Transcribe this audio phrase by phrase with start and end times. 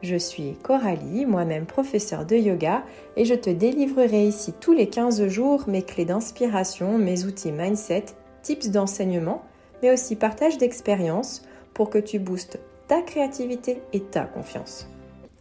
[0.00, 2.84] Je suis Coralie, moi-même professeure de yoga,
[3.16, 8.06] et je te délivrerai ici tous les 15 jours mes clés d'inspiration, mes outils mindset,
[8.42, 9.42] tips d'enseignement,
[9.82, 11.42] mais aussi partage d'expériences
[11.74, 14.88] pour que tu boostes ta créativité et ta confiance.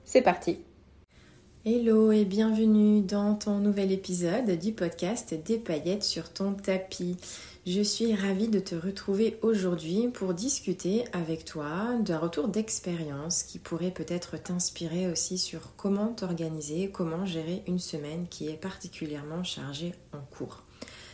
[0.03, 0.57] C'est parti
[1.63, 7.17] Hello et bienvenue dans ton nouvel épisode du podcast Des paillettes sur ton tapis.
[7.69, 13.59] Je suis ravie de te retrouver aujourd'hui pour discuter avec toi d'un retour d'expérience qui
[13.59, 19.93] pourrait peut-être t'inspirer aussi sur comment t'organiser, comment gérer une semaine qui est particulièrement chargée
[20.13, 20.63] en cours.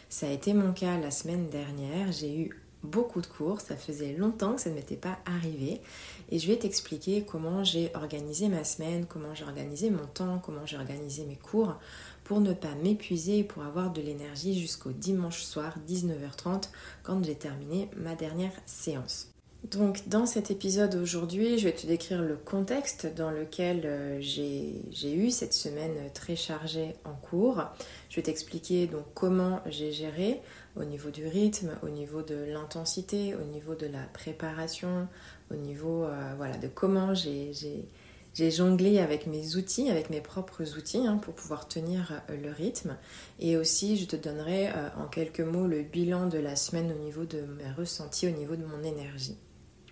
[0.10, 4.14] Ça a été mon cas la semaine dernière, j'ai eu beaucoup de cours, ça faisait
[4.14, 5.82] longtemps que ça ne m'était pas arrivé
[6.30, 10.66] et je vais t'expliquer comment j'ai organisé ma semaine, comment j'ai organisé mon temps, comment
[10.66, 11.76] j'ai organisé mes cours
[12.24, 16.70] pour ne pas m'épuiser et pour avoir de l'énergie jusqu'au dimanche soir 19h30
[17.04, 19.34] quand j'ai terminé ma dernière séance.
[19.72, 25.16] Donc dans cet épisode aujourd'hui, je vais te décrire le contexte dans lequel euh, j'ai
[25.16, 27.64] eu cette semaine très chargée en cours.
[28.10, 30.42] Je vais t'expliquer donc comment j'ai géré
[30.76, 35.08] au niveau du rythme, au niveau de l'intensité, au niveau de la préparation,
[35.52, 41.06] au niveau euh, voilà, de comment j'ai jonglé avec mes outils, avec mes propres outils
[41.06, 42.98] hein, pour pouvoir tenir euh, le rythme.
[43.40, 47.26] Et aussi, je te donnerai en quelques mots le bilan de la semaine au niveau
[47.26, 49.38] de mes ressentis, au niveau de mon énergie.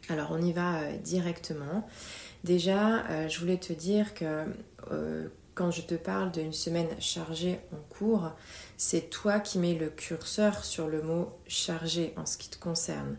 [0.10, 1.88] Alors on y va euh, directement.
[2.44, 4.46] Déjà, euh, je voulais te dire que
[4.92, 8.32] euh, quand je te parle d'une semaine chargée en cours,
[8.84, 13.16] c'est toi qui mets le curseur sur le mot chargé en ce qui te concerne.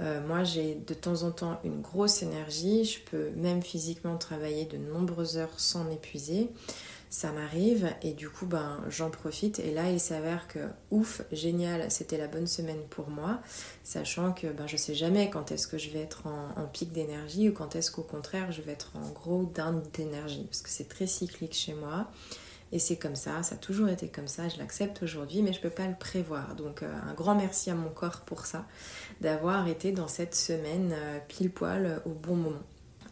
[0.00, 4.78] moi, j'ai de temps en temps une grosse énergie, je peux même physiquement travailler de
[4.78, 6.48] nombreuses heures sans m'épuiser.
[7.10, 9.58] Ça m'arrive et du coup ben j'en profite.
[9.58, 10.60] Et là il s'avère que
[10.90, 13.42] ouf génial c'était la bonne semaine pour moi
[13.84, 17.50] sachant que ben je sais jamais quand est-ce que je vais être en, pic d'énergie
[17.50, 20.88] ou quand est-ce qu'au contraire je vais être en gros down d'énergie parce que c'est
[20.88, 22.10] très cyclique chez moi
[22.72, 25.58] et c'est comme ça, ça a toujours été comme ça, je l'accepte aujourd'hui, mais je
[25.58, 26.54] ne peux pas le prévoir.
[26.56, 28.64] Donc euh, un grand merci à mon corps pour ça,
[29.20, 32.62] d'avoir été dans cette semaine euh, pile poil au bon moment.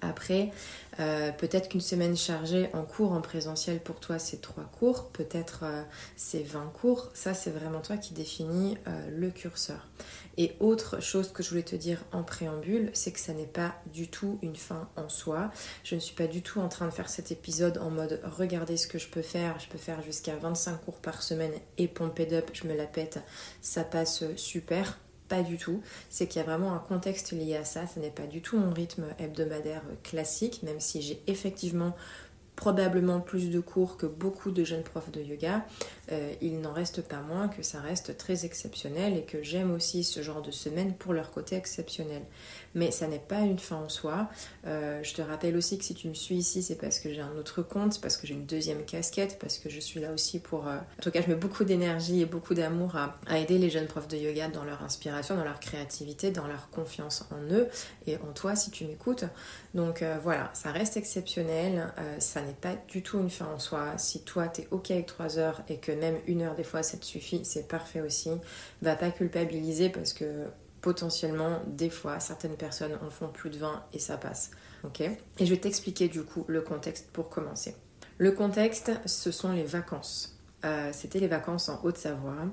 [0.03, 0.51] Après,
[0.99, 5.61] euh, peut-être qu'une semaine chargée en cours en présentiel pour toi c'est trois cours, peut-être
[5.65, 5.83] euh,
[6.17, 7.11] c'est 20 cours.
[7.15, 9.89] Ça c'est vraiment toi qui définis euh, le curseur.
[10.37, 13.75] Et autre chose que je voulais te dire en préambule, c'est que ça n'est pas
[13.93, 15.51] du tout une fin en soi.
[15.85, 18.77] Je ne suis pas du tout en train de faire cet épisode en mode regardez
[18.77, 19.59] ce que je peux faire.
[19.59, 23.19] Je peux faire jusqu'à 25 cours par semaine et pomper up, je me la pète,
[23.61, 24.99] ça passe super
[25.31, 25.81] pas du tout.
[26.11, 27.87] C'est qu'il y a vraiment un contexte lié à ça.
[27.87, 31.95] Ce n'est pas du tout mon rythme hebdomadaire classique, même si j'ai effectivement
[32.57, 35.65] probablement plus de cours que beaucoup de jeunes profs de yoga,
[36.13, 40.05] euh, il n'en reste pas moins que ça reste très exceptionnel et que j'aime aussi
[40.05, 42.21] ce genre de semaine pour leur côté exceptionnel.
[42.75, 44.29] Mais ça n'est pas une fin en soi.
[44.67, 47.21] Euh, je te rappelle aussi que si tu me suis ici, c'est parce que j'ai
[47.21, 50.39] un autre compte, parce que j'ai une deuxième casquette, parce que je suis là aussi
[50.39, 50.69] pour...
[50.69, 53.87] Euh, en tout cas, je mets beaucoup d'énergie et beaucoup d'amour à, aider les jeunes
[53.87, 57.69] profs de yoga dans leur inspiration, dans leur créativité, dans leur confiance en eux
[58.07, 59.25] et en toi si tu m'écoutes.
[59.75, 61.93] Donc voilà, ça reste exceptionnel.
[62.19, 63.97] ça n'est pas du tout une fin en soi.
[63.99, 66.83] Si toi, tu es OK avec 3 heures et que même une heure des fois
[66.83, 68.31] ça te suffit, c'est parfait aussi.
[68.83, 70.47] Va pas culpabiliser parce que
[70.81, 74.51] potentiellement des fois certaines personnes en font plus de 20 et ça passe.
[75.39, 77.77] Et je vais t'expliquer du coup le contexte pour commencer.
[78.19, 80.39] Le contexte, ce sont les vacances.
[80.65, 82.47] Euh, c'était les vacances en Haute-Savoie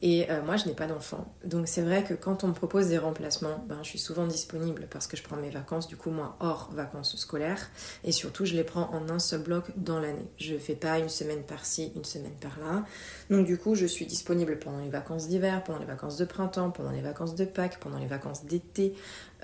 [0.00, 1.34] et euh, moi, je n'ai pas d'enfant.
[1.44, 4.86] Donc c'est vrai que quand on me propose des remplacements, ben, je suis souvent disponible
[4.90, 7.70] parce que je prends mes vacances, du coup, moi, hors vacances scolaires.
[8.04, 10.28] Et surtout, je les prends en un seul bloc dans l'année.
[10.36, 12.84] Je ne fais pas une semaine par-ci, une semaine par-là.
[13.30, 16.70] Donc du coup, je suis disponible pendant les vacances d'hiver, pendant les vacances de printemps,
[16.70, 18.94] pendant les vacances de Pâques, pendant les vacances d'été.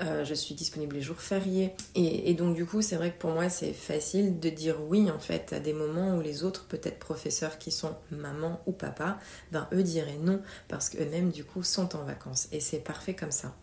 [0.00, 1.72] Euh, je suis disponible les jours fériés.
[1.94, 5.20] Et, donc du coup, c'est vrai que pour moi, c'est facile de dire oui en
[5.20, 9.18] fait à des moments où les autres, peut-être professeurs qui sont maman ou papa,
[9.52, 12.48] ben eux diraient non parce qu'eux-mêmes du coup sont en vacances.
[12.50, 13.54] Et c'est parfait comme ça.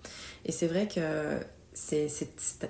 [0.46, 1.40] Et c'est vrai que
[1.74, 2.10] c'est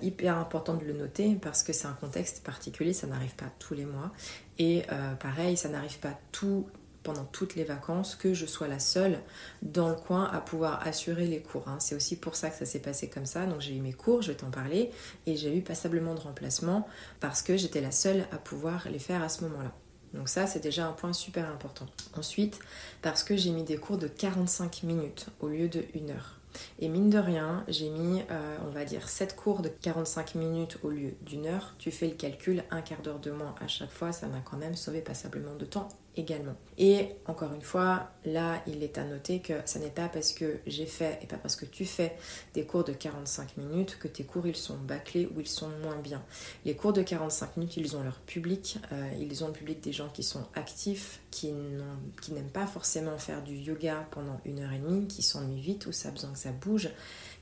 [0.01, 3.73] hyper important de le noter parce que c'est un contexte particulier, ça n'arrive pas tous
[3.73, 4.11] les mois.
[4.59, 6.67] Et euh, pareil, ça n'arrive pas tout,
[7.03, 9.19] pendant toutes les vacances que je sois la seule
[9.61, 11.67] dans le coin à pouvoir assurer les cours.
[11.67, 11.77] Hein.
[11.79, 13.45] C'est aussi pour ça que ça s'est passé comme ça.
[13.45, 14.91] Donc j'ai eu mes cours, je vais t'en parler,
[15.25, 16.87] et j'ai eu passablement de remplacements
[17.19, 19.71] parce que j'étais la seule à pouvoir les faire à ce moment-là.
[20.13, 21.85] Donc ça, c'est déjà un point super important.
[22.17, 22.59] Ensuite,
[23.01, 26.37] parce que j'ai mis des cours de 45 minutes au lieu de 1 heure.
[26.79, 30.77] Et mine de rien, j'ai mis, euh, on va dire, 7 cours de 45 minutes
[30.83, 31.75] au lieu d'une heure.
[31.77, 34.57] Tu fais le calcul, un quart d'heure de moins à chaque fois, ça m'a quand
[34.57, 36.55] même sauvé passablement de temps également.
[36.77, 40.59] Et encore une fois, là, il est à noter que ce n'est pas parce que
[40.67, 42.17] j'ai fait et pas parce que tu fais
[42.53, 45.97] des cours de 45 minutes que tes cours ils sont bâclés ou ils sont moins
[45.97, 46.23] bien.
[46.65, 49.93] Les cours de 45 minutes, ils ont leur public, euh, ils ont le public des
[49.93, 54.79] gens qui sont actifs, qui n'aiment pas forcément faire du yoga pendant une heure et
[54.79, 56.89] demie, qui s'ennuient vite ou ça a besoin que ça bouge.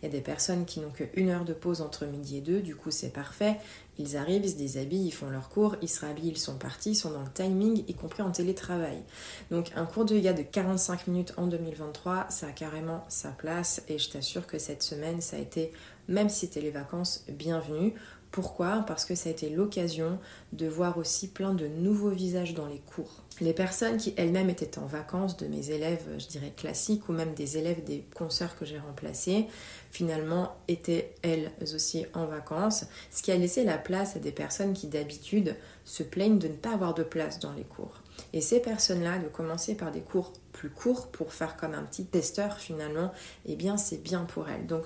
[0.01, 2.61] Il y a des personnes qui n'ont qu'une heure de pause entre midi et deux,
[2.61, 3.57] du coup c'est parfait.
[3.97, 6.91] Ils arrivent, ils se déshabillent, ils font leur cours, ils se rhabillent, ils sont partis,
[6.91, 9.03] ils sont dans le timing, y compris en télétravail.
[9.51, 13.83] Donc un cours de yoga de 45 minutes en 2023, ça a carrément sa place
[13.89, 15.73] et je t'assure que cette semaine, ça a été,
[16.07, 17.93] même si c'était les vacances, bienvenue.
[18.31, 18.83] Pourquoi?
[18.85, 20.19] Parce que ça a été l'occasion
[20.53, 23.23] de voir aussi plein de nouveaux visages dans les cours.
[23.41, 27.33] Les personnes qui elles-mêmes étaient en vacances, de mes élèves, je dirais classiques, ou même
[27.33, 29.47] des élèves des consoeurs que j'ai remplacés,
[29.91, 34.73] finalement étaient elles aussi en vacances, ce qui a laissé la place à des personnes
[34.73, 35.55] qui d'habitude
[35.85, 38.01] se plaignent de ne pas avoir de place dans les cours.
[38.33, 42.05] Et ces personnes-là, de commencer par des cours plus courts pour faire comme un petit
[42.05, 43.11] testeur finalement,
[43.45, 44.67] eh bien c'est bien pour elles.
[44.67, 44.83] Donc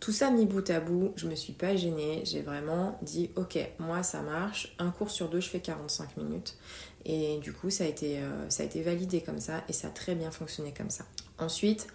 [0.00, 3.58] tout ça mis bout à bout, je me suis pas gênée, j'ai vraiment dit ok,
[3.78, 6.56] moi ça marche, un cours sur deux je fais 45 minutes
[7.04, 9.88] et du coup ça a été, euh, ça a été validé comme ça et ça
[9.88, 11.04] a très bien fonctionné comme ça.
[11.38, 11.86] Ensuite,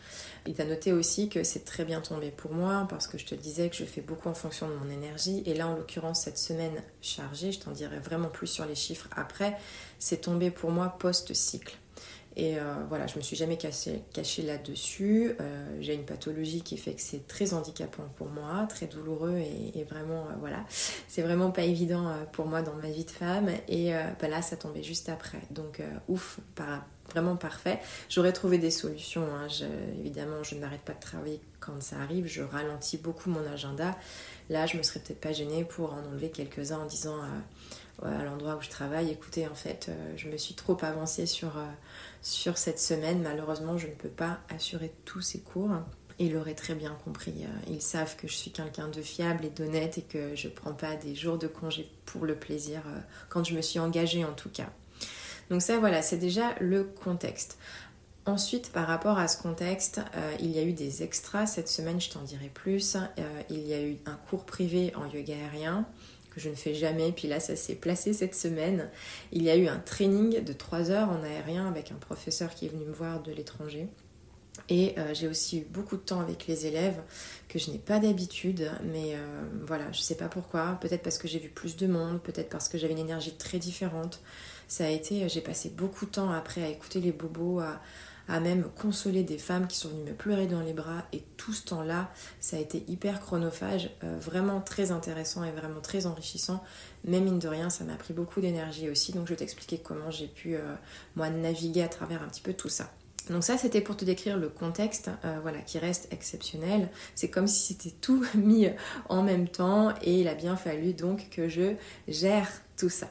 [0.45, 3.35] il t'a noté aussi que c'est très bien tombé pour moi parce que je te
[3.35, 6.37] disais que je fais beaucoup en fonction de mon énergie et là en l'occurrence cette
[6.37, 9.57] semaine chargée, je t'en dirai vraiment plus sur les chiffres après,
[9.99, 11.77] c'est tombé pour moi post-cycle.
[12.37, 15.35] Et euh, voilà, je me suis jamais cachée caché là-dessus.
[15.39, 19.83] Euh, j'ai une pathologie qui fait que c'est très handicapant pour moi, très douloureux et,
[19.83, 23.49] vraiment, euh, voilà, c'est vraiment pas évident pour moi dans ma vie de femme.
[23.67, 25.39] Et bah là, ça tombait juste après.
[25.51, 26.39] Donc, ouf,
[27.09, 27.79] vraiment parfait.
[28.09, 29.27] J'aurais trouvé des solutions.
[29.35, 29.47] Hein.
[29.99, 32.27] évidemment, je n'arrête pas de travailler quand ça arrive.
[32.27, 33.97] Je ralentis beaucoup mon agenda.
[34.49, 37.17] Là, je me serais peut-être pas gênée pour en enlever quelques-uns en disant
[38.03, 41.51] à l'endroit où je travaille, écoutez, en fait, je me suis trop avancée sur
[42.21, 43.21] sur cette semaine.
[43.21, 45.71] Malheureusement, je ne peux pas assurer tous ces cours.
[46.19, 47.33] Ils l'auraient très bien compris.
[47.39, 50.53] Euh, ils savent que je suis quelqu'un de fiable et d'honnête et que je ne
[50.53, 52.99] prends pas des jours de congé pour le plaisir, euh,
[53.29, 54.69] quand je me suis engagée en tout cas.
[55.49, 57.57] Donc ça, voilà, c'est déjà le contexte.
[58.27, 61.47] Ensuite, par rapport à ce contexte, euh, il y a eu des extras.
[61.47, 62.95] Cette semaine, je t'en dirai plus.
[63.49, 65.87] il y a eu un cours privé en yoga aérien
[66.33, 67.11] que je ne fais jamais.
[67.11, 68.89] Puis là, ça s'est placé cette semaine.
[69.31, 72.65] Il y a eu un training de 3 heures en aérien avec un professeur qui
[72.65, 73.87] est venu me voir de l'étranger.
[74.69, 77.01] Et euh, j'ai aussi eu beaucoup de temps avec les élèves
[77.47, 80.77] que je n'ai pas d'habitude, mais euh, voilà, je ne sais pas pourquoi.
[80.81, 83.59] Peut-être parce que j'ai vu plus de monde, peut-être parce que j'avais une énergie très
[83.59, 84.21] différente.
[84.67, 87.81] Ça a été, j'ai passé beaucoup de temps après à écouter les bobos, à,
[88.31, 91.03] à même consoler des femmes qui sont venues me pleurer dans les bras.
[91.11, 95.81] Et tout ce temps-là, ça a été hyper chronophage, euh, vraiment très intéressant et vraiment
[95.81, 96.63] très enrichissant.
[97.03, 99.11] Mais mine de rien, ça m'a pris beaucoup d'énergie aussi.
[99.11, 100.61] Donc je vais t'expliquer comment j'ai pu, euh,
[101.15, 102.89] moi, naviguer à travers un petit peu tout ça.
[103.29, 106.89] Donc ça, c'était pour te décrire le contexte, euh, voilà, qui reste exceptionnel.
[107.15, 108.67] C'est comme si c'était tout mis
[109.09, 111.73] en même temps et il a bien fallu donc que je
[112.07, 113.09] gère tout ça.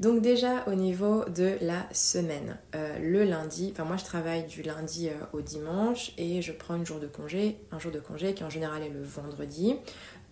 [0.00, 4.62] Donc déjà au niveau de la semaine, euh, le lundi, enfin moi je travaille du
[4.62, 8.34] lundi euh, au dimanche et je prends une jour de congé, un jour de congé
[8.34, 9.74] qui en général est le vendredi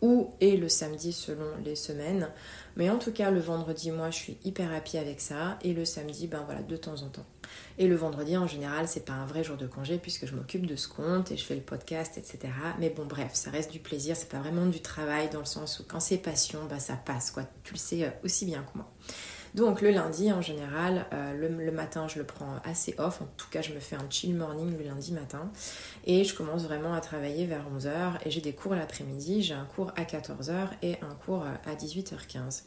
[0.03, 2.29] ou est le samedi selon les semaines.
[2.77, 5.85] Mais en tout cas le vendredi moi je suis hyper happy avec ça et le
[5.85, 7.27] samedi ben voilà de temps en temps.
[7.79, 10.67] Et le vendredi en général c'est pas un vrai jour de congé puisque je m'occupe
[10.67, 12.53] de ce compte et je fais le podcast etc.
[12.79, 15.81] Mais bon bref ça reste du plaisir, c'est pas vraiment du travail dans le sens
[15.81, 17.45] où quand c'est passion bah ça passe quoi.
[17.65, 18.91] Tu le sais euh, aussi bien que moi.
[19.57, 23.49] Donc le lundi en général, euh, le, matin je le prends assez off, en tout
[23.51, 25.51] cas je me fais un chill morning le lundi matin
[26.05, 29.65] et je commence vraiment à travailler vers 11h et j'ai des cours l'après-midi, j'ai un
[29.65, 32.65] cours à 14h et un cours à 18h15.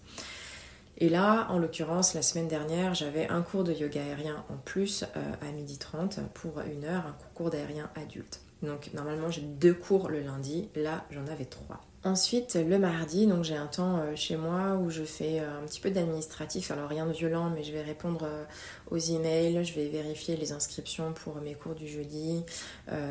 [1.01, 5.03] Et là, en l'occurrence, la semaine dernière, j'avais un cours de yoga aérien en plus
[5.15, 8.41] euh, à 12h30 pour une heure, un cours d'aérien adulte.
[8.61, 11.79] Donc normalement j'ai deux cours le lundi, là j'en avais trois.
[12.05, 15.67] Ensuite, le mardi, donc j'ai un temps euh, chez moi où je fais euh, un
[15.67, 18.45] petit peu d'administratif, alors rien de violent, mais je vais répondre euh,
[18.89, 22.45] aux emails, je vais vérifier les inscriptions pour mes cours du jeudi.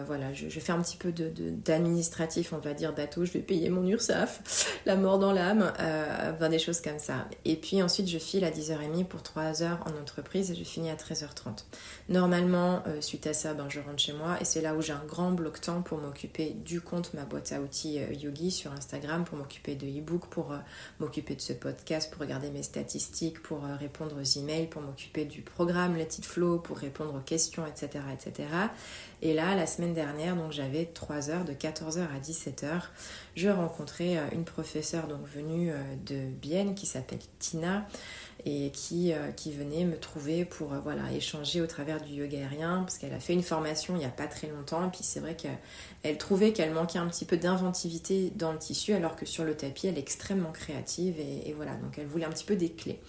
[0.07, 3.87] voilà, je, fais un petit peu d'administratif, on va dire bateau, je vais payer mon
[3.87, 5.71] URSAF, la mort dans l'âme,
[6.33, 7.29] enfin des choses comme ça.
[7.45, 10.91] Et puis ensuite, je file à 10h30 pour 3 heures en entreprise et je finis
[10.91, 11.65] à 13h30.
[12.09, 15.05] Normalement, suite à ça, ben, je rentre chez moi et c'est là où j'ai un
[15.07, 19.37] grand bloc temps pour m'occuper du compte ma boîte à outils Yogi sur Instagram, pour
[19.37, 20.59] m'occuper de e-book, pour euh,
[21.01, 25.25] m'occuper de ce podcast, pour regarder mes statistiques, pour euh, répondre aux emails, pour m'occuper
[25.27, 28.05] du programme Let It Flow, pour répondre aux questions, etc.
[28.13, 28.49] etc.
[29.21, 32.83] Et là, la semaine dernière, donc j'avais 3 heures, de 14h à 17h,
[33.35, 35.73] je rencontrais une professeure donc venue
[36.07, 37.87] de Bienne qui s'appelle Tina
[38.45, 42.39] et qui, euh, qui venait me trouver pour euh, voilà, échanger au travers du yoga
[42.39, 45.01] aérien parce qu'elle a fait une formation il n'y a pas très longtemps et puis
[45.03, 45.59] c'est vrai qu'elle
[46.19, 49.89] trouvait qu'elle manquait un petit peu d'inventivité dans le tissu alors que sur le tapis
[49.89, 53.01] elle est extrêmement créative et, voilà donc elle voulait un petit peu des clés.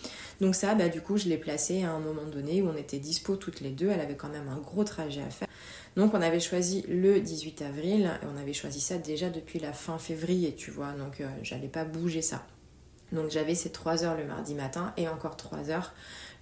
[0.41, 2.99] Donc ça bah, du coup je l'ai placée à un moment donné où on était
[2.99, 5.47] dispo toutes les deux, elle avait quand même un gros trajet à faire.
[5.95, 9.73] Donc on avait choisi le 18 avril et on avait choisi ça déjà depuis la
[9.73, 12.45] fin février tu vois donc euh, j'allais pas bouger ça.
[13.11, 15.93] Donc j'avais ces 3 heures le mardi matin et encore 3 heures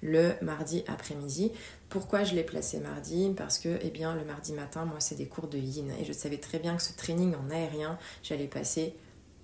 [0.02, 1.52] le mardi après-midi.
[1.90, 3.34] Pourquoi je l'ai placé mardi?
[3.36, 5.92] Parce que eh bien, le mardi matin, moi, c'est des cours de yin.
[6.00, 8.96] Et je savais très bien que ce training en aérien, j'allais passer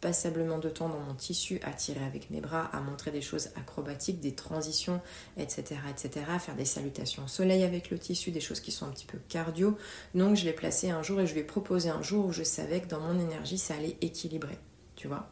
[0.04, 3.52] passablement de temps dans mon tissu à tirer avec mes bras, à montrer des choses
[3.56, 5.00] acrobatiques, des transitions,
[5.38, 8.86] etc., etc., à faire des salutations au soleil avec le tissu, des choses qui sont
[8.86, 9.78] un petit peu cardio.
[10.14, 12.44] Donc je l'ai placé un jour et je lui ai proposé un jour où je
[12.44, 14.58] savais que dans mon énergie, ça allait équilibrer,
[14.98, 15.30] tu vois?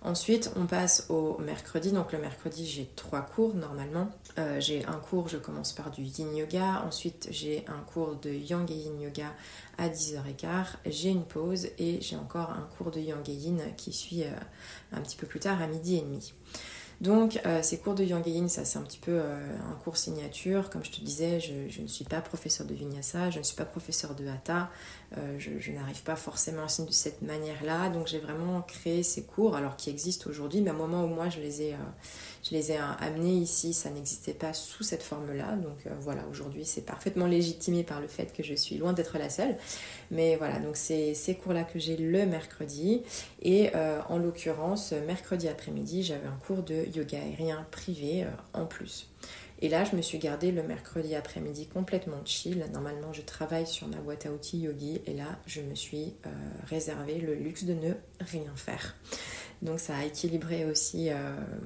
[0.00, 1.90] Ensuite, on passe au mercredi.
[1.90, 4.10] Donc le mercredi, j'ai trois cours normalement.
[4.38, 6.84] Euh, j'ai un cours, je commence par du yin yoga.
[6.86, 9.34] Ensuite, j'ai un cours de yang yin yoga
[9.76, 10.66] à 10h15.
[10.86, 14.30] J'ai une pause et j'ai encore un cours de yang yin qui suit euh,
[14.92, 16.32] un petit peu plus tard à midi et demi.
[17.00, 19.96] Donc euh, ces cours de Yang Yin, ça c'est un petit peu euh, un cours
[19.96, 20.68] signature.
[20.68, 23.64] Comme je te disais, je, ne suis pas professeur de Vinyasa, je ne suis pas
[23.64, 24.68] professeur de Hatha,
[25.16, 27.88] euh, je, n'arrive pas forcément à enseigner de cette manière-là.
[27.90, 31.28] Donc j'ai vraiment créé ces cours, alors qui existent aujourd'hui, mais au moment où moi
[31.28, 31.76] je les ai,
[32.48, 35.56] je les ai amenés ici, ça n'existait pas sous cette forme-là.
[35.56, 39.30] Donc voilà, aujourd'hui c'est parfaitement légitimé par le fait que je suis loin d'être la
[39.30, 39.56] seule.
[40.10, 43.02] Mais voilà, donc c'est ces cours-là que j'ai le mercredi.
[43.42, 43.70] Et
[44.08, 49.08] en l'occurrence, mercredi après-midi, j'avais un cours de yoga aérien privé euh, en plus.
[49.60, 52.64] Et là, je me suis gardée le mercredi après-midi complètement chill.
[52.72, 56.30] Normalement, je travaille sur ma boîte à outils Yogi et là, je me suis euh,
[56.66, 58.94] réservé le luxe de ne rien faire.
[59.62, 61.14] Donc, ça a équilibré aussi euh,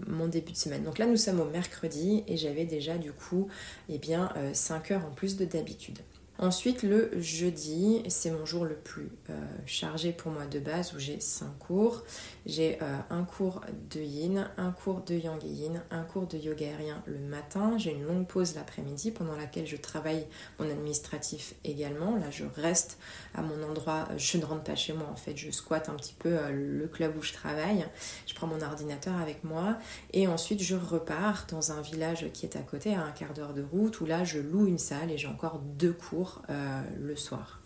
[0.06, 0.84] mon début de semaine.
[0.84, 3.49] Donc là, nous sommes au mercredi et j'avais déjà du coup,
[3.90, 5.99] eh bien, 5 heures en plus de d'habitude.
[6.42, 10.99] Ensuite, le jeudi, c'est mon jour le plus euh, chargé pour moi de base où
[10.99, 12.02] j'ai 5 cours.
[12.46, 13.61] J'ai euh, un cours
[13.92, 17.78] de yin, un cours de yang et yin, un cours de yoga aérien le matin.
[17.78, 20.26] J'ai une longue pause l'après-midi pendant laquelle je travaille
[20.58, 22.16] mon administratif également.
[22.16, 22.99] Là, je reste
[23.37, 24.08] à mon endroit.
[24.16, 25.37] Je ne rentre pas chez moi en fait.
[25.37, 27.87] Je squatte un petit peu euh, le club où je travaille.
[28.26, 29.78] Je prends mon ordinateur avec moi
[30.12, 33.54] et ensuite je repars dans un village qui est à côté, à un quart d'heure
[33.54, 37.16] de route où là je loue une salle et j'ai encore deux cours euh, le
[37.16, 37.60] soir.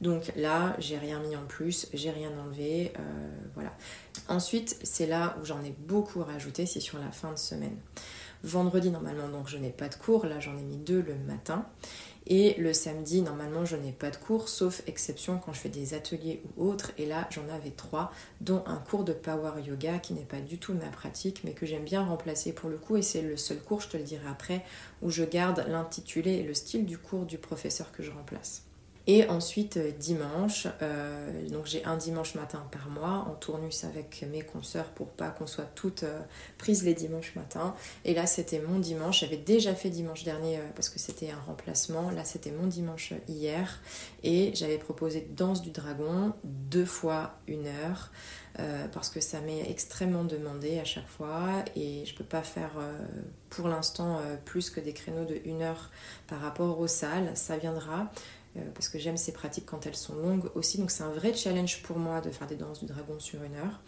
[0.00, 3.02] Donc là, j'ai rien mis en plus, j'ai rien enlevé, euh,
[3.54, 3.72] voilà.
[4.28, 7.76] Ensuite, c'est là où j'en ai beaucoup rajouté, c'est sur la fin de semaine.
[8.42, 11.66] Vendredi, normalement, donc je n'ai pas de cours, là j'en ai mis deux le matin.
[12.26, 15.92] Et le samedi, normalement, je n'ai pas de cours, sauf exception quand je fais des
[15.92, 16.92] ateliers ou autres.
[16.96, 20.58] Et là, j'en avais trois, dont un cours de power yoga qui n'est pas du
[20.58, 22.96] tout ma pratique, mais que j'aime bien remplacer pour le coup.
[22.96, 24.64] Et c'est le seul cours, je te le dirai après,
[25.02, 28.62] où je garde l'intitulé et le style du cours du professeur que je remplace.
[29.06, 34.24] Et ensuite, euh, dimanche, euh, donc j'ai un dimanche matin par mois en tournus avec
[34.30, 36.20] mes consoeurs pour pas qu'on soit toutes euh,
[36.56, 37.74] prises les dimanches matins.
[38.06, 39.20] Et là, c'était mon dimanche.
[39.20, 42.10] J'avais déjà fait dimanche dernier parce que c'était un remplacement.
[42.10, 43.82] Là, c'était mon dimanche hier.
[44.22, 48.10] Et j'avais proposé danse du dragon deux fois une heure.
[48.92, 52.72] parce que ça m'est extrêmement demandé à chaque fois et je peux pas faire
[53.50, 55.90] pour l'instant plus que des créneaux de une heure
[56.28, 57.32] par rapport aux salles.
[57.34, 58.10] Ça viendra.
[58.56, 60.78] Euh, parce que j'aime ces pratiques quand elles sont longues aussi.
[60.78, 63.54] Donc c'est un vrai challenge pour moi de faire des danses du dragon sur une
[63.54, 63.80] heure.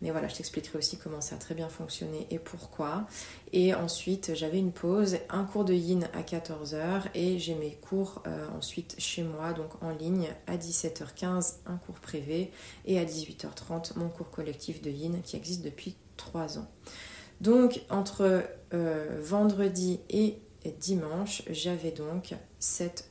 [0.00, 3.06] Mais voilà, je t'expliquerai aussi comment ça a très bien fonctionné et pourquoi.
[3.52, 8.22] Et ensuite, j'avais une pause, un cours de yin à 14h et j'ai mes cours
[8.26, 12.52] euh, ensuite chez moi, donc en ligne, à 17h15, un cours privé
[12.84, 16.68] et à 18h30, mon cours collectif de yin qui existe depuis 3 ans.
[17.40, 20.38] Donc, entre euh, vendredi et
[20.78, 23.07] dimanche, j'avais donc 7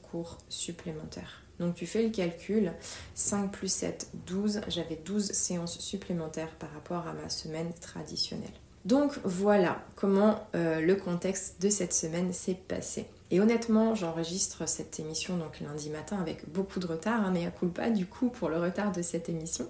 [0.50, 1.44] supplémentaires.
[1.60, 2.72] Donc tu fais le calcul,
[3.16, 8.50] 5 plus 7, 12, j'avais 12 séances supplémentaires par rapport à ma semaine traditionnelle.
[8.86, 13.08] Donc voilà comment euh, le contexte de cette semaine s'est passé.
[13.30, 17.52] Et honnêtement, j'enregistre cette émission donc lundi matin avec beaucoup de retard, hein, mais à
[17.52, 19.68] pas du coup pour le retard de cette émission.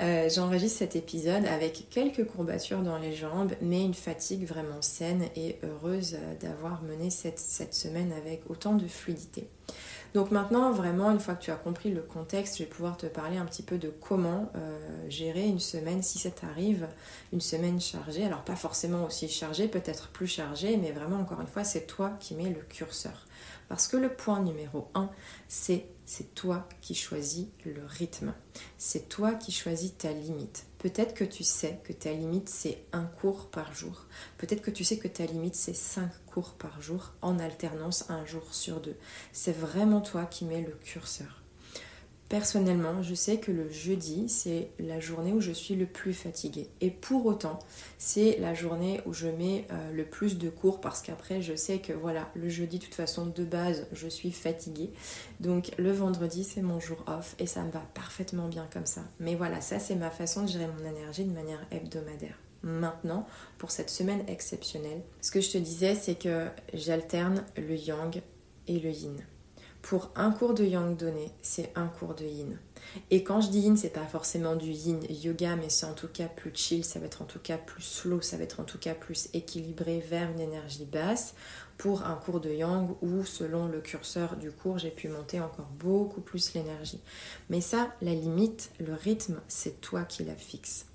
[0.00, 5.24] Euh, j'enregistre cet épisode avec quelques courbatures dans les jambes, mais une fatigue vraiment saine
[5.36, 7.38] et heureuse d'avoir mené cette,
[7.74, 9.46] semaine avec autant de fluidité.
[10.14, 13.06] Donc maintenant, vraiment, une fois que tu as compris le contexte, je vais pouvoir te
[13.06, 14.78] parler un petit peu de comment euh,
[15.08, 16.86] gérer une semaine si ça t'arrive,
[17.32, 18.24] une semaine chargée.
[18.24, 22.12] Alors pas forcément aussi chargée, peut-être plus chargée, mais vraiment, encore une fois, c'est toi
[22.20, 23.26] qui mets le curseur.
[23.68, 25.08] Parce que le point numéro 1,
[25.48, 28.34] c'est c'est toi qui choisis le rythme.
[28.78, 30.66] C'est toi qui choisis ta limite.
[30.78, 34.06] Peut-être que tu sais que ta limite c'est un cours par jour.
[34.38, 38.24] Peut-être que tu sais que ta limite c'est cinq cours par jour en alternance un
[38.26, 38.96] jour sur deux.
[39.32, 41.41] C'est vraiment toi qui mets le curseur.
[42.32, 46.66] Personnellement, je sais que le jeudi, c'est la journée où je suis le plus fatiguée.
[46.80, 47.58] Et pour autant,
[47.98, 51.80] c'est la journée où je mets euh, le plus de cours parce qu'après, je sais
[51.80, 54.94] que voilà, le jeudi, de toute façon, de base, je suis fatiguée.
[55.40, 59.02] Donc le vendredi, c'est mon jour off et ça me va parfaitement bien comme ça.
[59.20, 62.38] Mais voilà, ça, c'est ma façon de gérer mon énergie de manière hebdomadaire.
[62.62, 63.26] Maintenant,
[63.58, 68.22] pour cette semaine exceptionnelle, ce que je te disais, c'est que j'alterne le yang
[68.68, 69.22] et le yin.
[69.82, 72.56] Pour un cours de yang donné, c'est un cours de yin.
[73.10, 76.08] Et quand je dis yin, c'est pas forcément du yin yoga, mais c'est en tout
[76.08, 78.64] cas plus chill, ça va être en tout cas plus slow, ça va être en
[78.64, 81.34] tout cas plus équilibré vers une énergie basse.
[81.78, 85.68] Pour un cours de yang où, selon le curseur du cours, j'ai pu monter encore
[85.78, 87.00] beaucoup plus l'énergie.
[87.50, 90.86] Mais ça, la limite, le rythme, c'est toi qui la fixes.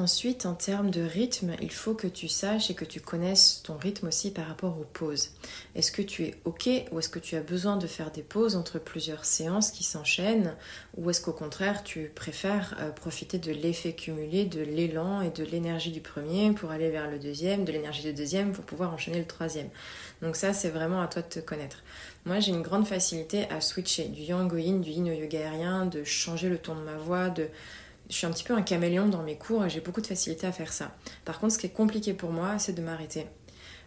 [0.00, 3.76] Ensuite, en termes de rythme, il faut que tu saches et que tu connaisses ton
[3.76, 5.32] rythme aussi par rapport aux pauses.
[5.74, 8.56] Est-ce que tu es OK ou est-ce que tu as besoin de faire des pauses
[8.56, 10.56] entre plusieurs séances qui s'enchaînent
[10.96, 15.44] ou est-ce qu'au contraire tu préfères euh, profiter de l'effet cumulé, de l'élan et de
[15.44, 19.18] l'énergie du premier pour aller vers le deuxième, de l'énergie du deuxième pour pouvoir enchaîner
[19.18, 19.68] le troisième?
[20.22, 21.82] Donc ça, c'est vraiment à toi de te connaître.
[22.24, 25.40] Moi, j'ai une grande facilité à switcher du yang au yin, du yin au yoga
[25.40, 27.48] aérien, de changer le ton de ma voix, de
[28.10, 30.46] je suis un petit peu un caméléon dans mes cours et j'ai beaucoup de facilité
[30.46, 30.94] à faire ça.
[31.24, 33.26] Par contre, ce qui est compliqué pour moi, c'est de m'arrêter.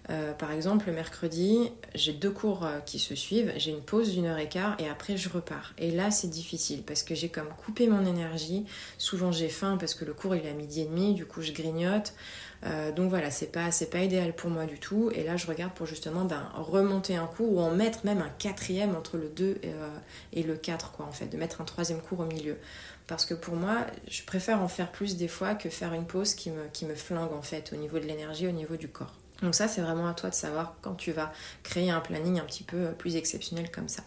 [0.10, 4.12] Euh, par exemple, le mercredi, j'ai deux cours euh, qui se suivent, j'ai une pause
[4.12, 5.74] d'une heure et quart et après je repars.
[5.78, 8.66] Et là, c'est difficile parce que j'ai comme coupé mon énergie.
[8.98, 11.42] Souvent, j'ai faim parce que le cours il est à midi et demi, du coup,
[11.42, 12.14] je grignote.
[12.66, 15.10] Euh, donc voilà, c'est pas, pas idéal pour moi du tout.
[15.16, 18.32] Et là, je regarde pour justement ben, remonter un cours ou en mettre même un
[18.40, 19.62] quatrième entre le 2
[20.34, 22.58] et, le 4, quoi, en fait, de mettre un troisième cours au milieu.
[23.08, 26.36] Parce que pour moi, je préfère en faire plus des fois que faire une pause
[26.36, 29.14] qui me, qui flingue en fait au niveau de l'énergie, au niveau du corps.
[29.42, 32.46] Donc ça, c'est vraiment à toi de savoir quand tu vas créer un planning un
[32.46, 34.04] petit peu plus exceptionnel comme ça.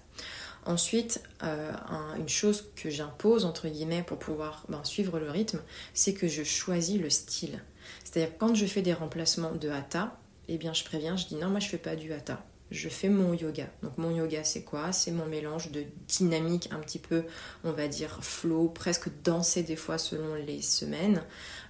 [0.65, 1.73] Ensuite, euh,
[2.17, 5.61] une chose que j'impose, entre guillemets, pour pouvoir ben, suivre le rythme,
[5.95, 7.63] c'est que je choisis le style.
[8.03, 11.51] C'est-à-dire quand je fais des remplacements de hatha, eh bien je préviens, je dis non,
[11.51, 13.69] moi je fais pas du hatha je fais mon yoga.
[13.83, 14.93] Donc mon yoga c'est quoi?
[14.93, 17.25] C'est mon mélange de dynamique un petit peu,
[17.65, 21.23] on va dire flow, presque danser des fois selon les semaines.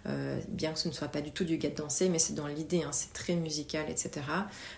[0.07, 2.35] Euh, bien que ce ne soit pas du tout du yoga de danser, mais c'est
[2.35, 4.11] dans l'idée, hein, c'est très musical, etc.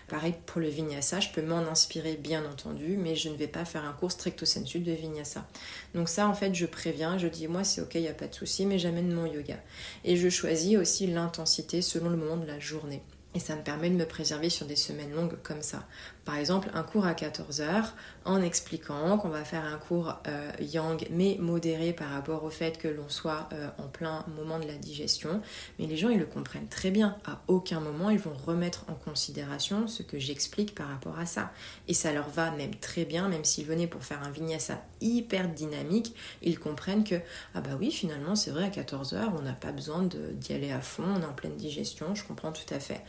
[0.07, 3.63] Pareil pour le vinyasa, je peux m'en inspirer bien entendu, mais je ne vais pas
[3.63, 5.47] faire un cours stricto sensu de vinyasa.
[5.93, 8.27] Donc ça en fait je préviens, je dis moi c'est ok, il n'y a pas
[8.27, 9.57] de souci, mais j'amène mon yoga.
[10.03, 13.03] Et je choisis aussi l'intensité selon le moment de la journée.
[13.35, 15.87] Et ça me permet de me préserver sur des semaines longues comme ça.
[16.25, 17.93] Par exemple, un cours à 14 heures
[18.25, 22.77] en expliquant qu'on va faire un cours euh, yang mais modéré par rapport au fait
[22.77, 25.41] que l'on soit euh, en plein moment de la digestion.
[25.79, 27.17] Mais les gens, ils le comprennent très bien.
[27.25, 31.51] À aucun moment, ils vont remettre en considération ce que j'explique par rapport à ça.
[31.87, 35.47] Et ça leur va même très bien, même s'ils venaient pour faire un vinyasa hyper
[35.49, 37.15] dynamique, ils comprennent que,
[37.55, 40.71] ah bah oui, finalement, c'est vrai, à 14 heures, on n'a pas besoin d'y aller
[40.71, 43.01] à fond, on est en pleine digestion, je comprends tout à fait.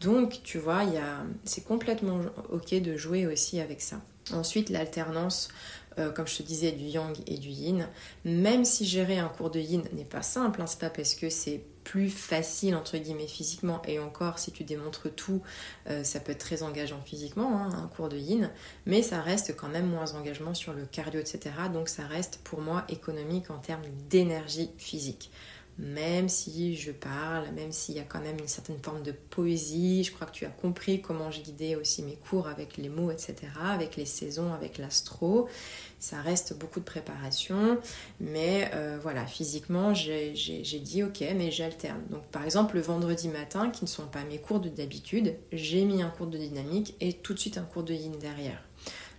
[0.00, 0.82] Donc, tu vois,
[1.44, 2.20] c'est complètement
[2.58, 4.00] de jouer aussi avec ça.
[4.32, 5.48] Ensuite, l'alternance,
[5.98, 7.88] euh, comme je te disais, du yang et du yin.
[8.24, 11.30] Même si gérer un cours de yin n'est pas simple, hein, c'est pas parce que
[11.30, 15.40] c'est plus facile entre guillemets physiquement et encore si tu démontres tout
[15.88, 18.50] euh, ça peut être très engageant physiquement hein, un cours de yin
[18.86, 21.38] mais ça reste quand même moins engagement sur le cardio etc
[21.72, 25.30] donc ça reste pour moi économique en termes d'énergie physique
[25.78, 30.04] même si je parle, même s'il y a quand même une certaine forme de poésie.
[30.04, 33.10] Je crois que tu as compris comment j'ai guidé aussi mes cours avec les mots,
[33.10, 35.48] etc., avec les saisons, avec l'astro.
[35.98, 37.78] Ça reste beaucoup de préparation,
[38.20, 40.32] mais euh, voilà, physiquement, j'ai
[40.82, 42.02] dit ok, mais j'alterne.
[42.10, 46.02] Donc par exemple, le vendredi matin, qui ne sont pas mes cours d'habitude, j'ai mis
[46.02, 48.62] un cours de dynamique et tout de suite un cours de yin derrière.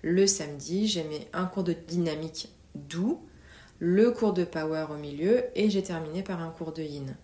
[0.02, 3.22] Le samedi, j'ai mis un cours de dynamique doux
[3.80, 7.16] le cours de power au milieu et j'ai terminé par un cours de yin.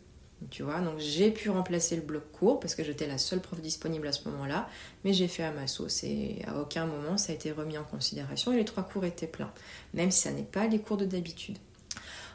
[0.50, 3.62] Tu vois, donc j'ai pu remplacer le bloc court parce que j'étais la seule prof
[3.62, 4.68] disponible à ce moment-là,
[5.04, 7.84] mais j'ai fait à ma sauce et à aucun moment ça a été remis en
[7.84, 9.52] considération et les trois cours étaient pleins,
[9.94, 11.58] même si ça n'est pas les cours de d'habitude.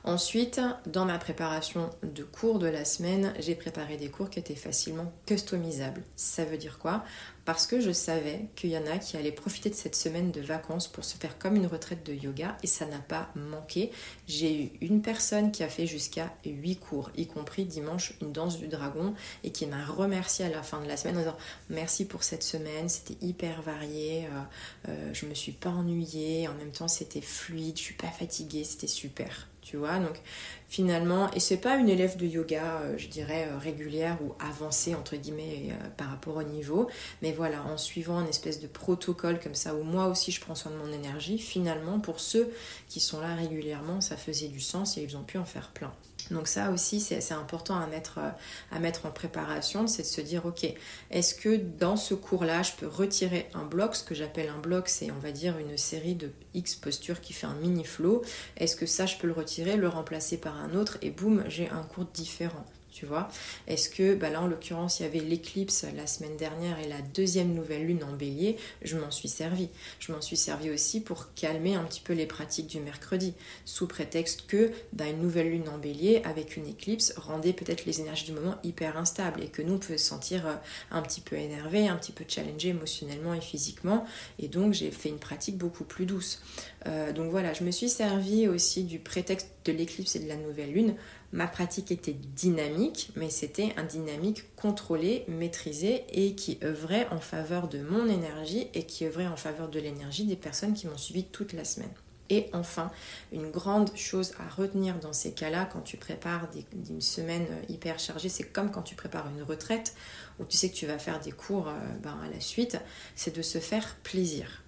[0.04, 4.54] Ensuite, dans ma préparation de cours de la semaine, j'ai préparé des cours qui étaient
[4.54, 6.02] facilement customisables.
[6.16, 7.04] Ça veut dire quoi?
[7.48, 10.42] Parce que je savais qu'il y en a qui allaient profiter de cette semaine de
[10.42, 13.90] vacances pour se faire comme une retraite de yoga et ça n'a pas manqué.
[14.26, 18.58] J'ai eu une personne qui a fait jusqu'à 8 cours, y compris dimanche une danse
[18.58, 21.36] du dragon et qui m'a remercié à la fin de la semaine en disant
[21.70, 26.54] merci pour cette semaine, c'était hyper varié, euh, euh, je me suis pas ennuyée, en
[26.54, 29.98] même temps c'était fluide, je suis pas fatiguée, c'était super tu vois.
[29.98, 30.20] Donc
[30.68, 34.94] finalement, et c'est pas une élève de yoga, euh, je dirais, euh, régulière ou avancée,
[34.94, 36.88] entre guillemets, euh, par rapport au niveau,
[37.22, 40.54] mais voilà, en suivant une espèce de protocole comme ça, où moi aussi je prends
[40.54, 42.50] soin de mon énergie, finalement, pour ceux
[42.88, 45.92] qui sont là régulièrement, ça faisait du sens et ils ont pu en faire plein.
[46.30, 48.30] Donc ça aussi, c'est assez important à mettre, euh,
[48.70, 50.66] à mettre en préparation, c'est de se dire, ok,
[51.10, 53.94] est-ce que dans ce cours-là, je peux retirer un bloc?
[53.94, 57.32] Ce que j'appelle un bloc, c'est on va dire une série de X postures qui
[57.32, 58.22] fait un mini flow.
[58.56, 60.98] Est-ce que ça, je peux le retirer, le remplacer par un autre?
[61.02, 63.28] Et boum, j'ai un cours différent tu vois
[63.66, 67.00] Est-ce que, bah là en l'occurrence, il y avait l'éclipse la semaine dernière et la
[67.00, 69.68] deuxième nouvelle lune en bélier, je m'en suis servi.
[70.00, 73.86] Je m'en suis servi aussi pour calmer un petit peu les pratiques du mercredi, sous
[73.86, 78.26] prétexte que bah, une nouvelle lune en bélier avec une éclipse rendait peut-être les énergies
[78.26, 80.54] du moment hyper instables et que nous on peut se sentir euh,
[80.90, 84.06] un petit peu énervé, un petit peu challengé émotionnellement et physiquement.
[84.38, 86.40] Et donc j'ai fait une pratique beaucoup plus douce.
[86.86, 90.36] Euh, donc voilà, je me suis servi aussi du prétexte de l'éclipse et de la
[90.36, 90.94] nouvelle lune
[91.32, 97.68] Ma pratique était dynamique, mais c'était un dynamique contrôlé, maîtrisé et qui œuvrait en faveur
[97.68, 101.24] de mon énergie et qui œuvrait en faveur de l'énergie des personnes qui m'ont suivi
[101.24, 101.92] toute la semaine.
[102.30, 102.90] Et enfin,
[103.32, 106.48] une grande chose à retenir dans ces cas-là, quand tu prépares
[106.90, 109.94] une semaine hyper chargée, c'est comme quand tu prépares une retraite,
[110.38, 112.78] où tu sais que tu vas faire des cours euh, ben, à la suite,
[113.16, 114.62] c'est de se faire plaisir.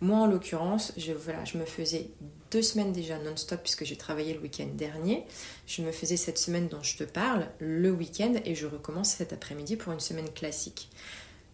[0.00, 2.10] Moi, en l'occurrence, je, me faisais
[2.50, 5.24] deux semaines déjà non-stop puisque j'ai travaillé le week-end dernier.
[5.66, 9.32] Je me faisais cette semaine dont je te parle le week-end et je recommence cet
[9.32, 10.90] après-midi pour une semaine classique.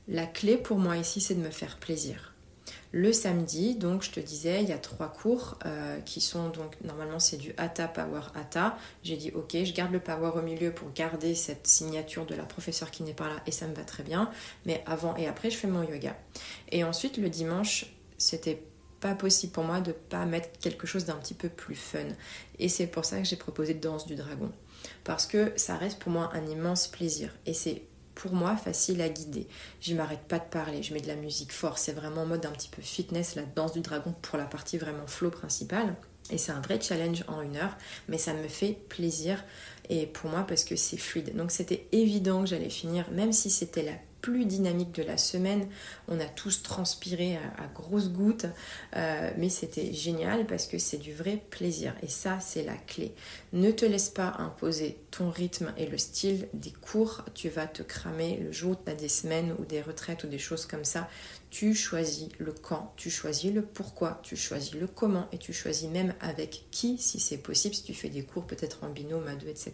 [0.09, 2.35] La clé pour moi ici, c'est de me faire plaisir.
[2.92, 6.76] Le samedi, donc je te disais, il y a trois cours euh, qui sont donc
[6.83, 8.76] normalement c'est du Hatha Power Hatha.
[9.05, 12.42] J'ai dit ok, je garde le Power au milieu pour garder cette signature de la
[12.42, 14.29] professeure qui n'est pas là et ça me va très bien.
[14.66, 16.16] Mais avant et après, je fais mon yoga.
[16.72, 17.87] Et ensuite le dimanche,
[18.20, 18.62] c'était
[19.00, 22.06] pas possible pour moi de pas mettre quelque chose d'un petit peu plus fun.
[22.59, 24.52] Et c'est pour ça que j'ai proposé Danse du Dragon.
[25.04, 27.35] Parce que ça reste pour moi un immense plaisir.
[27.46, 27.83] Et c'est
[28.14, 29.46] pour moi facile à guider.
[29.80, 31.78] Je m'arrête pas de parler, je mets de la musique fort.
[31.78, 34.76] C'est vraiment en mode un petit peu fitness, la danse du dragon pour la partie
[34.76, 35.96] vraiment flow principale.
[36.30, 37.76] Et c'est un vrai challenge en une heure,
[38.09, 39.42] mais ça me fait plaisir.
[39.88, 41.35] Et pour moi, parce que c'est fluide.
[41.35, 45.68] Donc c'était évident que j'allais finir, même si c'était la plus dynamique de la semaine.
[46.09, 48.46] On a tous transpiré à, grosses gouttes,
[48.96, 51.94] euh, mais c'était génial parce que c'est du vrai plaisir.
[52.02, 53.14] Et ça, c'est la clé.
[53.52, 57.24] Ne te laisse pas imposer ton rythme et le style des cours.
[57.35, 60.38] Tu vas te cramer le jour tu as des semaines ou des retraites ou des
[60.38, 61.09] choses comme ça.
[61.50, 65.88] Tu choisis le quand, tu choisis le pourquoi, tu choisis le comment et tu choisis
[65.88, 69.34] même avec qui, si c'est possible, si tu fais des cours peut-être en binôme, à
[69.34, 69.72] deux, etc.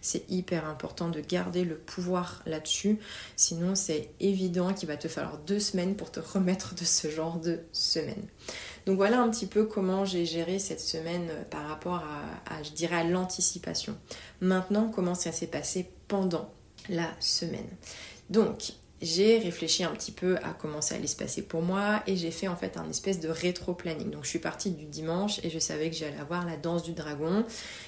[0.00, 2.98] C'est hyper important de garder le pouvoir là-dessus.
[3.36, 7.38] Sinon, c'est évident qu'il va te falloir deux semaines pour te remettre de ce genre
[7.38, 8.26] de semaine.
[8.86, 12.02] Donc voilà un petit peu comment j'ai géré cette semaine euh, par rapport
[12.48, 13.96] à, je dirais, à l'anticipation.
[14.40, 16.52] Maintenant, comment ça s'est passé pendant
[16.88, 17.68] la semaine?
[18.30, 22.16] Donc, j'ai réfléchi un petit peu à comment ça allait se passer pour moi et
[22.16, 24.10] j'ai fait en fait un espèce de rétro-planning.
[24.10, 26.92] Donc je suis partie du dimanche et je savais que j'allais avoir la danse du
[26.92, 27.44] dragon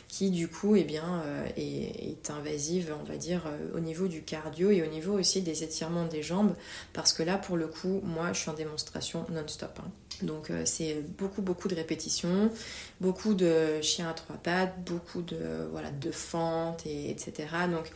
[0.09, 4.23] qui du coup eh bien, euh, est, invasive on va dire euh, au niveau du
[4.23, 6.55] cardio et au niveau aussi des étirements des jambes
[6.93, 9.79] parce que là pour le coup moi je suis en démonstration non-stop.
[9.81, 9.91] Hein.
[10.23, 12.51] Donc euh, c'est beaucoup beaucoup de répétitions,
[13.01, 17.49] beaucoup de chiens à trois pattes, beaucoup de voilà de fentes et etc.
[17.71, 17.91] Donc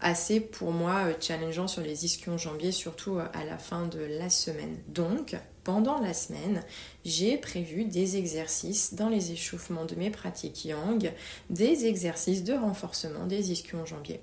[0.00, 4.00] assez pour moi euh, challengeant sur les ischions jambiers, surtout euh, à la fin de
[4.00, 4.76] la semaine.
[4.88, 6.62] Donc, pendant la semaine,
[7.04, 11.12] j'ai prévu des exercices dans les échauffements de mes pratiques yang,
[11.50, 14.20] des exercices de renforcement des ischions jambiers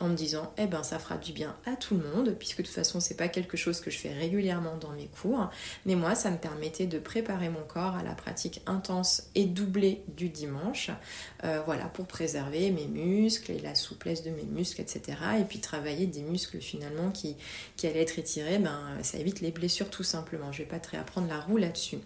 [0.00, 2.62] en me disant eh ben ça fera du bien à tout le monde puisque de
[2.62, 5.50] toute façon c'est pas quelque chose que je fais régulièrement dans mes cours.
[5.86, 10.02] Mais moi ça me permettait de préparer mon corps à la pratique intense et doublée
[10.16, 10.90] du dimanche
[11.44, 15.60] euh, voilà pour préserver mes muscles et la souplesse de mes muscles etc et puis
[15.60, 17.36] travailler des muscles finalement qui,
[17.76, 20.52] qui allaient être étirés ben ça évite les blessures tout simplement.
[20.52, 21.98] Je vais pas te réapprendre la roue là-dessus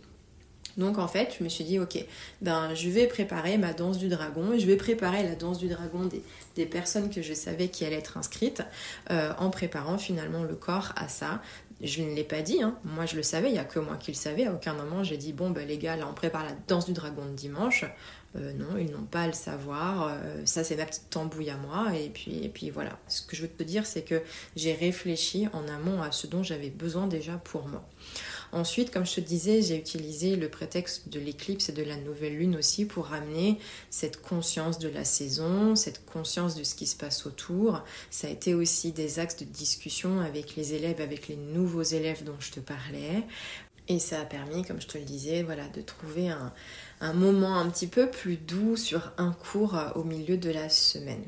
[0.76, 2.04] donc en fait, je me suis dit, ok,
[2.40, 6.08] ben, je vais préparer ma danse du dragon, je vais préparer la danse du dragon
[6.54, 8.62] des, personnes que je savais qui allaient être inscrites,
[9.10, 11.42] euh, en préparant finalement le corps à ça.
[11.82, 12.78] Je ne l'ai pas dit, hein.
[12.84, 14.46] moi je le savais, il n'y a que moi qui le savais.
[14.46, 16.92] À aucun moment j'ai dit, bon ben les gars, là on prépare la danse du
[16.92, 17.84] dragon de dimanche.
[18.36, 20.08] Euh, non, ils n'ont pas à le savoir.
[20.08, 21.94] Euh, ça, c'est ma petite tambouille à moi.
[21.96, 22.98] Et puis, et puis voilà.
[23.08, 24.22] Ce que je veux te dire, c'est que
[24.56, 27.86] j'ai réfléchi en amont à ce dont j'avais besoin déjà pour moi.
[28.52, 32.36] Ensuite, comme je te disais, j'ai utilisé le prétexte de l'éclipse et de la nouvelle
[32.36, 36.96] lune aussi pour ramener cette conscience de la saison, cette conscience de ce qui se
[36.96, 37.82] passe autour.
[38.10, 42.24] Ça a été aussi des axes de discussion avec les élèves, avec les nouveaux élèves
[42.24, 43.24] dont je te parlais.
[43.88, 46.52] Et ça a permis, comme je te le disais, voilà, de trouver un,
[47.02, 50.68] un moment un petit peu plus doux sur un cours euh, au milieu de la
[50.68, 51.24] semaine.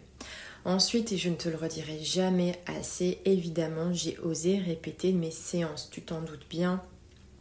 [0.65, 5.91] Ensuite, et je ne te le redirai jamais assez, évidemment, j'ai osé répéter mes séances.
[5.91, 6.81] Tu t'en doutes bien,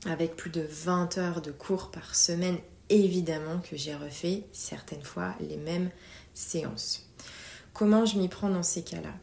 [0.05, 2.57] avec plus de 20 heures de cours par semaine,
[2.89, 5.91] évidemment que j'ai refait certaines fois les mêmes
[6.33, 7.07] séances.
[7.71, 9.13] Comment je m'y prends dans ces cas-là?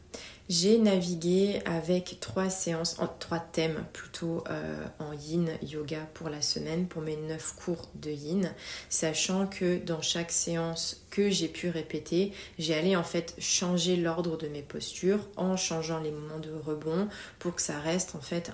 [0.51, 6.89] J'ai navigué avec trois séances, trois thèmes plutôt euh, en yin yoga pour la semaine,
[6.89, 8.53] pour mes neuf cours de yin,
[8.89, 14.37] sachant que dans chaque séance que j'ai pu répéter, j'ai allé en fait changer l'ordre
[14.37, 18.51] de mes postures en changeant les moments de rebond pour que ça reste en fait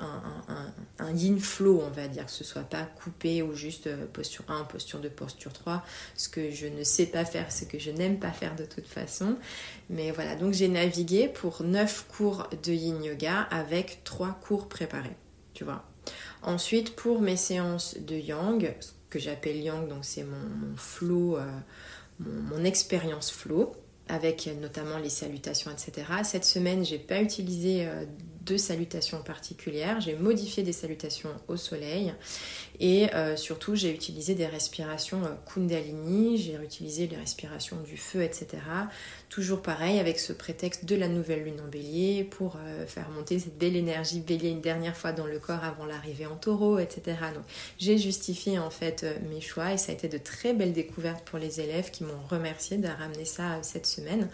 [0.99, 4.45] un, yin flow, on va dire, que ce soit pas coupé ou juste euh, posture
[4.49, 5.85] 1, posture 2, posture 3,
[6.17, 8.87] ce que je ne sais pas faire, ce que je n'aime pas faire de toute
[8.87, 9.37] façon.
[9.91, 15.17] Mais voilà, donc j'ai navigué pour 9 cours de yin yoga avec 3 cours préparés,
[15.55, 15.85] tu vois.
[16.43, 21.45] Ensuite, pour mes séances de yang, ce que j'appelle yang, donc c'est mon, flow, euh,
[22.21, 23.73] mon, expérience flow,
[24.09, 26.07] avec notamment les salutations, etc.
[26.25, 28.05] Cette semaine, j'ai pas utilisé euh,
[28.47, 32.15] de salutations particulières, j'ai modifié des salutations au soleil
[32.79, 38.23] et euh, surtout j'ai utilisé des respirations euh, Kundalini, j'ai utilisé les respirations du feu,
[38.23, 38.47] etc.
[39.29, 43.39] Toujours pareil avec ce prétexte de la nouvelle lune en bélier pour euh, faire monter
[43.39, 47.17] cette belle énergie bélier une dernière fois dans le corps avant l'arrivée en taureau, etc.
[47.35, 47.45] Donc
[47.79, 51.39] j'ai justifié en fait mes choix et ça a été de très belles découvertes pour
[51.39, 54.29] les élèves qui m'ont remercié de ramener ça cette semaine.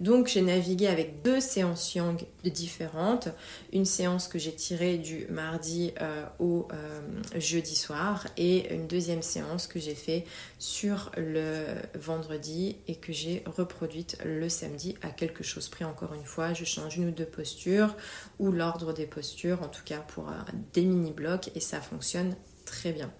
[0.00, 3.28] Donc j'ai navigué avec deux séances yang différentes,
[3.72, 7.00] une séance que j'ai tirée du mardi euh, au euh,
[7.36, 10.24] jeudi soir et une deuxième séance que j'ai fait
[10.58, 11.64] sur le
[11.94, 16.52] vendredi et que j'ai reproduite le samedi à quelque chose près encore une fois.
[16.52, 17.96] Je change une ou deux postures
[18.38, 20.32] ou l'ordre des postures en tout cas pour euh,
[20.72, 23.12] des mini blocs et ça fonctionne très bien.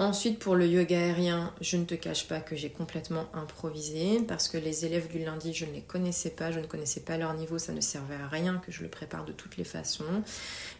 [0.00, 4.46] Ensuite, pour le yoga aérien, je ne te cache pas que j'ai complètement improvisé parce
[4.46, 7.34] que les élèves du lundi, je ne les connaissais pas, je ne connaissais pas leur
[7.34, 10.22] niveau, ça ne servait à rien que je le prépare de toutes les façons.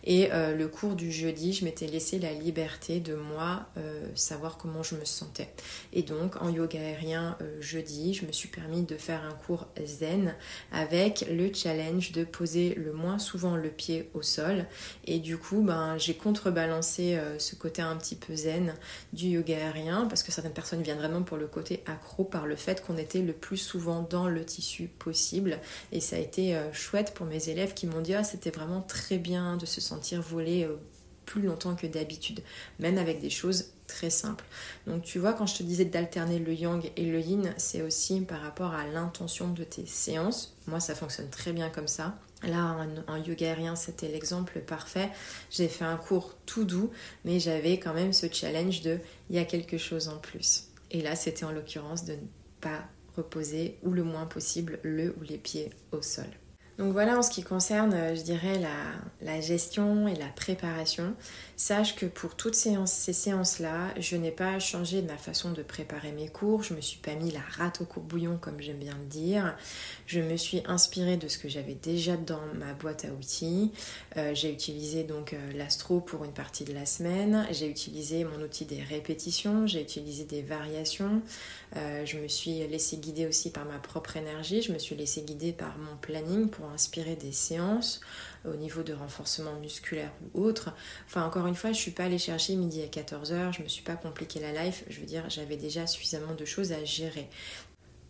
[0.05, 4.57] Et euh, le cours du jeudi, je m'étais laissé la liberté de moi euh, savoir
[4.57, 5.53] comment je me sentais.
[5.93, 9.67] Et donc, en yoga aérien euh, jeudi, je me suis permis de faire un cours
[9.85, 10.37] zen
[10.71, 14.67] avec le challenge de poser le moins souvent le pied au sol.
[15.07, 18.75] Et du coup, ben, j'ai contrebalancé ce côté un petit peu zen
[19.13, 22.57] du yoga aérien parce que certaines personnes viennent vraiment pour le côté accro par le
[22.57, 25.59] fait qu'on était le plus souvent dans le tissu possible.
[25.93, 28.83] Et ça a été euh, chouette pour mes élèves qui m'ont dit ah c'était vraiment
[28.83, 30.77] très bien de se sentir voler euh,
[31.25, 32.41] plus longtemps que d'habitude
[32.79, 34.45] même avec des choses très simples.
[34.87, 38.21] Donc tu vois quand je te disais d'alterner le yang et le yin c'est aussi
[38.21, 40.57] par rapport à l'intention de tes séances.
[40.67, 42.77] Moi ça fonctionne très bien comme ça Là,
[43.09, 45.11] en, yoga c'était l'exemple parfait.
[45.51, 46.91] J'ai fait un cours tout doux,
[47.25, 48.99] mais j'avais quand même ce challenge de
[49.29, 50.69] il y a quelque chose en plus.
[50.91, 52.27] Et là, c'était en l'occurrence de ne
[52.61, 52.85] pas
[53.17, 56.29] reposer ou le moins possible le ou les pieds au sol.
[56.79, 58.61] Donc voilà en ce qui concerne, euh, je dirais,
[59.21, 61.15] la, gestion et la préparation.
[61.57, 65.63] Sache que pour toutes ces, ces séances-là, je n'ai pas changé de ma façon de
[65.63, 66.63] préparer mes cours.
[66.63, 69.57] Je ne me suis pas mis la rate au courbouillon, comme j'aime bien le dire.
[70.07, 73.73] Je me suis inspirée de ce que j'avais déjà dans ma boîte à outils.
[74.17, 77.47] Euh, j'ai utilisé donc euh, l'astro pour une partie de la semaine.
[77.51, 79.67] J'ai utilisé mon outil des répétitions.
[79.67, 81.23] J'ai utilisé des variations.
[81.75, 84.63] je me suis laissé guider aussi par ma propre énergie.
[84.63, 88.01] Je me suis laissé guider par mon planning pour inspirer des séances
[88.45, 90.73] au niveau de renforcement musculaire ou autre.
[91.07, 93.83] Enfin, encore une fois, je suis pas allée chercher midi à 14h, je me suis
[93.83, 97.29] pas compliqué la life, je veux dire, j'avais déjà suffisamment de choses à gérer.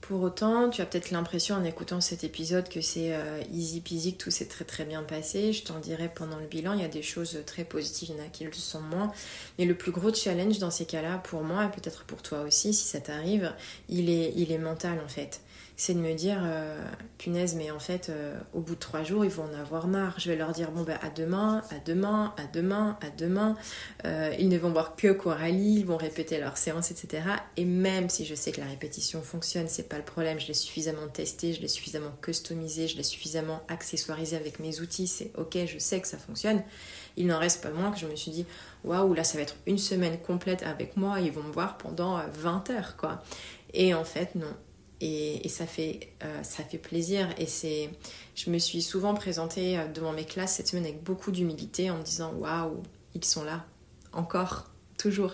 [0.01, 4.15] Pour autant, tu as peut-être l'impression en écoutant cet épisode que c'est euh, easy peasy,
[4.15, 5.53] que tout s'est très très bien passé.
[5.53, 8.21] Je t'en dirai pendant le bilan, il y a des choses très positives, il y
[8.21, 9.13] en a qui le sont moins.
[9.59, 12.73] Mais le plus gros challenge dans ces cas-là, pour moi, et peut-être pour toi aussi,
[12.73, 13.53] si ça t'arrive,
[13.91, 15.43] il est, il est mental en fait
[15.81, 16.77] c'est de me dire, euh,
[17.19, 20.19] punaise, mais en fait, euh, au bout de trois jours, ils vont en avoir marre.
[20.19, 23.57] Je vais leur dire, bon, ben, à demain, à demain, à demain, à demain.
[24.05, 27.23] Euh, ils ne vont voir que Coralie, ils vont répéter leur séance, etc.
[27.57, 30.55] Et même si je sais que la répétition fonctionne, c'est pas le problème, je l'ai
[30.55, 35.59] suffisamment testé, je l'ai suffisamment customisé, je l'ai suffisamment accessoirisé avec mes outils, c'est ok,
[35.65, 36.61] je sais que ça fonctionne
[37.17, 38.47] il n'en reste pas moins que je me suis dit,
[38.85, 42.21] waouh, là, ça va être une semaine complète avec moi, ils vont me voir pendant
[42.33, 43.25] 20 heures, quoi.
[43.75, 44.55] Et en fait, non.
[45.01, 46.11] Et, ça, fait,
[46.43, 47.29] ça fait plaisir.
[47.39, 47.91] Et c'est,
[48.35, 52.03] je me suis souvent présentée devant mes classes cette semaine avec beaucoup d'humilité en me
[52.03, 52.83] disant, waouh,
[53.15, 53.65] ils sont là,
[54.13, 54.67] encore,
[54.99, 55.33] toujours.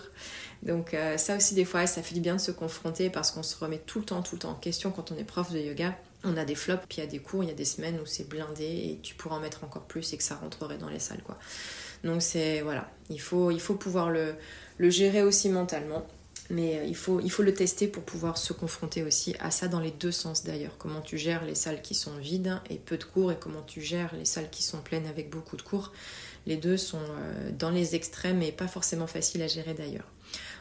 [0.63, 3.43] Donc euh, ça aussi des fois, ça fait du bien de se confronter parce qu'on
[3.43, 5.59] se remet tout le temps, tout le temps en question quand on est prof de
[5.59, 5.97] yoga.
[6.23, 7.99] On a des flops, puis il y a des cours, il y a des semaines
[7.99, 10.89] où c'est blindé et tu pourras en mettre encore plus et que ça rentrerait dans
[10.89, 11.21] les salles.
[11.21, 11.37] quoi.
[12.03, 14.35] Donc c'est voilà, il faut, il faut pouvoir le
[14.89, 16.05] gérer aussi mentalement.
[16.49, 19.67] Mais euh, il faut, il faut le tester pour pouvoir se confronter aussi à ça
[19.67, 20.77] dans les deux sens d'ailleurs.
[20.77, 23.81] Comment tu gères les salles qui sont vides et peu de cours et comment tu
[23.81, 25.91] gères les salles qui sont pleines avec beaucoup de cours.
[26.45, 30.05] Les deux sont euh, dans les extrêmes et pas forcément faciles à gérer d'ailleurs.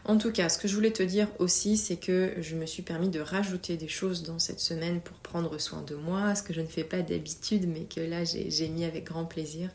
[0.06, 2.82] En tout cas, ce que je voulais te dire aussi, c'est que je me suis
[2.82, 6.52] permis de rajouter des choses dans cette semaine pour prendre soin de moi, ce que
[6.52, 9.70] je ne fais pas d'habitude, mais que là j'ai mis avec grand plaisir.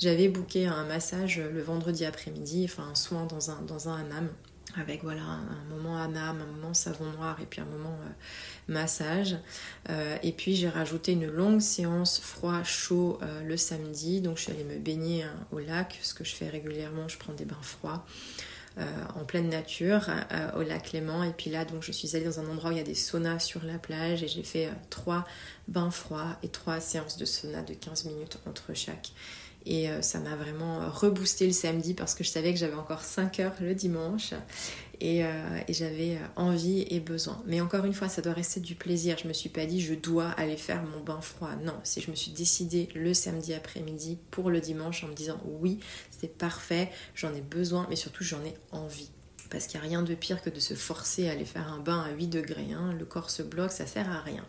[0.00, 4.28] J'avais booké un massage le vendredi après-midi, enfin un soin dans un, dans un hammam
[4.80, 8.10] avec voilà un moment hammam, un moment savon noir et puis un moment euh,
[8.68, 9.36] massage.
[9.90, 14.20] Euh, et puis j'ai rajouté une longue séance froid-chaud euh, le samedi.
[14.20, 17.18] Donc je suis allée me baigner hein, au lac, ce que je fais régulièrement, je
[17.18, 18.04] prends des bains froids.
[19.16, 20.08] En pleine nature
[20.54, 21.24] au lac Clément.
[21.24, 22.94] Et puis là, donc, je suis allée dans un endroit où il y a des
[22.94, 25.26] saunas sur la plage et j'ai fait trois
[25.66, 29.10] bains froids et trois séances de sauna de 15 minutes entre chaque.
[29.70, 33.38] Et ça m'a vraiment reboosté le samedi parce que je savais que j'avais encore 5
[33.40, 34.32] heures le dimanche.
[35.02, 37.40] Euh, et, j'avais euh, envie et besoin.
[37.46, 39.16] Mais encore une fois, ça doit rester du plaisir.
[39.22, 41.50] Je me suis pas dit je dois aller faire mon bain froid.
[41.62, 45.40] Non, c'est je me suis décidé le samedi après-midi pour le dimanche en me disant
[45.44, 45.78] oui,
[46.10, 49.10] c'est parfait, j'en ai besoin, mais surtout j'en ai envie.
[49.50, 51.78] Parce qu'il n'y a rien de pire que de se forcer à aller faire un
[51.78, 52.68] bain à 8 degrés.
[52.74, 52.94] Hein.
[52.98, 54.44] Le corps se bloque, ça sert à rien.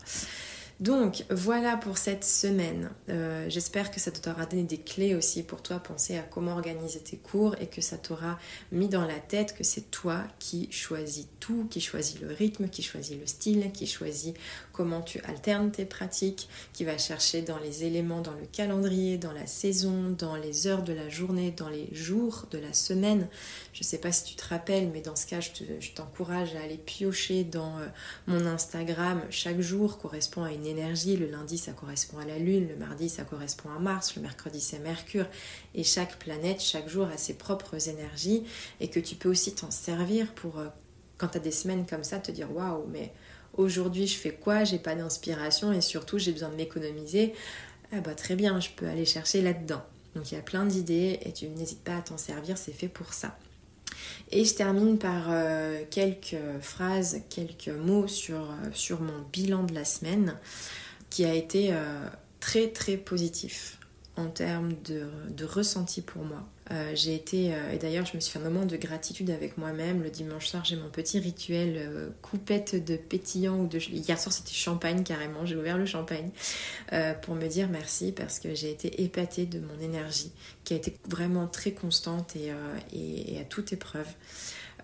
[0.79, 2.89] Donc voilà pour cette semaine.
[3.09, 6.99] Euh, j'espère que ça t'aura donné des clés aussi pour toi, penser à comment organiser
[6.99, 8.39] tes cours et que ça t'aura
[8.71, 12.81] mis dans la tête que c'est toi qui choisis tout, qui choisis le rythme, qui
[12.81, 14.33] choisis le style, qui choisis
[14.79, 19.33] comment tu alternes tes pratiques, qui va chercher dans les éléments, dans le calendrier, dans
[19.33, 23.27] la saison, dans les heures de la journée, dans les jours de la semaine.
[23.73, 26.61] Je ne sais pas si tu te rappelles, mais dans ce cas, je t'encourage à
[26.61, 27.87] aller piocher dans euh,
[28.27, 29.21] mon Instagram.
[29.29, 31.17] Chaque jour correspond à une énergie.
[31.17, 32.69] Le lundi, ça correspond à la Lune.
[32.69, 34.15] Le mardi, ça correspond à Mars.
[34.15, 35.25] Le mercredi, c'est Mercure.
[35.75, 38.45] Et chaque planète, chaque jour a ses propres énergies.
[38.79, 40.69] Et que tu peux aussi t'en servir pour, euh,
[41.17, 43.11] quand tu as des semaines comme ça, te dire waouh, mais
[43.59, 47.33] aujourd'hui je fais quoi, j'ai pas d'inspiration et surtout j'ai besoin de m'économiser,
[47.91, 49.83] ah bah très bien, je peux aller chercher là-dedans.
[50.15, 52.87] Donc il y a plein d'idées et tu n'hésites pas à t'en servir, c'est fait
[52.87, 53.37] pour ça.
[54.31, 59.73] Et je termine par euh, quelques phrases, quelques mots sur, euh, sur mon bilan de
[59.73, 60.35] la semaine
[61.09, 62.07] qui a été euh,
[62.39, 63.79] très très positif
[64.15, 66.43] en termes de ressenti pour moi.
[66.71, 69.57] Euh, j'ai été, euh, et d'ailleurs je me suis fait un moment de gratitude avec
[69.57, 70.03] moi-même.
[70.03, 73.79] Le dimanche soir j'ai mon petit rituel euh, coupette de pétillant ou de...
[73.79, 76.29] Hier soir c'était champagne carrément, j'ai ouvert le champagne
[77.21, 80.31] pour me dire merci parce que j'ai été épatée de mon énergie
[80.63, 82.51] qui a été vraiment très constante et,
[82.93, 84.07] et, à toute épreuve.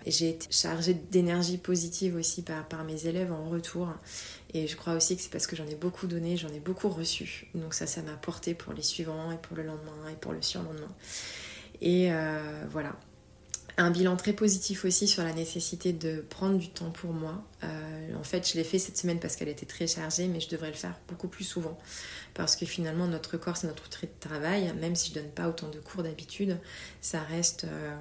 [0.06, 3.90] J'ai été chargée d'énergie positive aussi par, par mes élèves en retour.
[4.54, 6.90] Et je crois aussi que c'est parce que j'en ai beaucoup donné, j'en ai beaucoup
[6.90, 7.48] reçu.
[7.56, 10.42] Donc ça, ça m'a porté pour les suivants et pour le lendemain et pour le
[10.42, 10.94] surlendemain.
[11.82, 12.96] Et euh, voilà.
[13.78, 17.44] Un bilan très positif aussi sur la nécessité de prendre du temps pour moi.
[17.66, 20.48] Euh, en fait, je l'ai fait cette semaine parce qu'elle était très chargée, mais je
[20.48, 21.78] devrais le faire beaucoup plus souvent.
[22.34, 24.74] Parce que finalement, notre corps, c'est notre de travail.
[24.80, 26.58] Même si je donne pas autant de cours d'habitude,
[27.02, 27.98] ça reste, euh,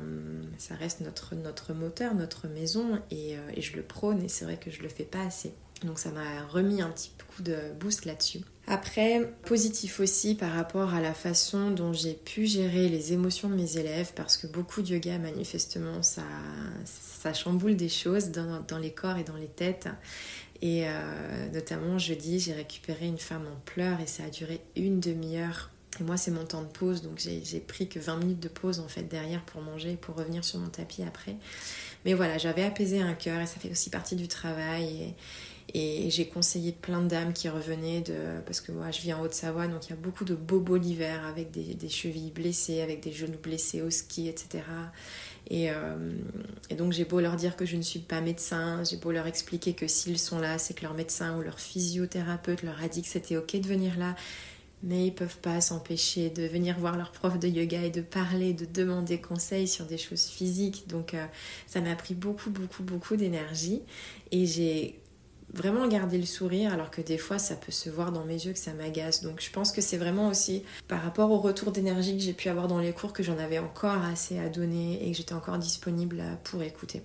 [1.00, 3.00] notre, moteur, notre maison.
[3.10, 5.54] Et, et je le prône, et c'est vrai que je le fais pas assez.
[5.82, 8.40] Donc ça m'a remis un petit coup de boost là-dessus.
[8.66, 13.54] Après, positif aussi par rapport à la façon dont j'ai pu gérer les émotions de
[13.54, 16.22] mes élèves, parce que beaucoup de yoga, manifestement, ça,
[16.86, 19.88] ça chamboule des choses dans, les corps et dans les têtes.
[20.62, 24.98] Et euh, notamment, jeudi, j'ai récupéré une femme en pleurs et ça a duré une
[24.98, 25.70] demi-heure.
[26.00, 28.80] Et moi, c'est mon temps de pause, donc j'ai pris que 20 minutes de pause
[28.80, 31.36] en fait derrière pour manger et pour revenir sur mon tapis après.
[32.04, 35.14] Mais voilà, j'avais apaisé un cœur et ça fait aussi partie du travail.
[35.72, 38.40] Et j'ai conseillé plein de dames qui revenaient de.
[38.44, 41.24] Parce que moi, je vis en Haute-Savoie, donc il y a beaucoup de bobos l'hiver
[41.26, 44.62] avec des, chevilles blessées, avec des genoux blessés au ski, etc.
[45.48, 46.12] Et, euh,
[46.70, 49.26] et donc j'ai beau leur dire que je ne suis pas médecin, j'ai beau leur
[49.26, 53.02] expliquer que s'ils sont là, c'est que leur médecin ou leur physiothérapeute leur a dit
[53.02, 54.14] que c'était ok de venir là,
[54.82, 58.52] mais ils peuvent pas s'empêcher de venir voir leur prof de yoga et de parler,
[58.52, 60.84] de demander conseil sur des choses physiques.
[60.88, 61.26] Donc euh,
[61.66, 63.82] ça m'a pris beaucoup, beaucoup, beaucoup d'énergie
[64.30, 64.98] et j'ai
[65.54, 68.52] vraiment garder le sourire alors que des fois ça peut se voir dans mes yeux
[68.52, 69.22] que ça m'agace.
[69.22, 72.48] Donc je pense que c'est vraiment aussi par rapport au retour d'énergie que j'ai pu
[72.48, 75.58] avoir dans les cours que j'en avais encore assez à donner et que j'étais encore
[75.58, 77.02] disponible pour écouter.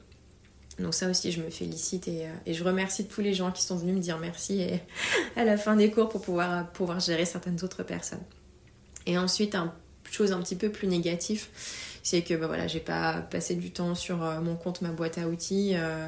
[0.79, 3.61] Donc ça aussi je me félicite et, euh, et, je remercie tous les gens qui
[3.63, 4.81] sont venus me dire merci et
[5.35, 8.23] à la fin des cours pour pouvoir, pouvoir gérer certaines autres personnes.
[9.05, 9.71] Et ensuite, une
[10.09, 11.47] chose un petit peu plus négative,
[12.03, 15.17] c'est que bah voilà, j'ai pas passé du temps sur euh, mon compte, ma boîte
[15.17, 15.73] à outils.
[15.75, 16.07] Euh,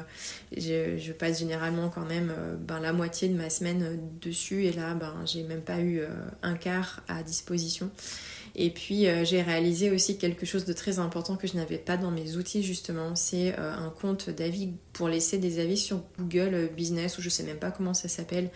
[0.56, 4.94] je, passe généralement quand même euh, ben, la moitié de ma semaine dessus et là,
[4.94, 6.02] ben, j'ai même pas eu
[6.42, 7.90] un quart à disposition.
[8.54, 12.10] Et puis j'ai réalisé aussi quelque chose de très important que je n'avais pas dans
[12.10, 17.22] mes outils justement, c'est un compte d'avis pour laisser des avis sur Google Business ou
[17.22, 18.50] je sais même pas comment ça s'appelle.